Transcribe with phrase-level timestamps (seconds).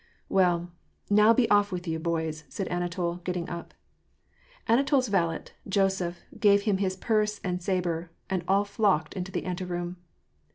[0.29, 0.71] "Well,
[1.11, 3.71] now be off with you, boys," said Anatol, getting up.
[4.67, 9.97] AnatoPs valet, Joseph, gave him his purse and sabre, and all flocked into the anteroom.